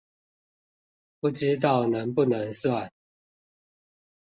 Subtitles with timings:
[1.19, 2.91] 不知道能不能算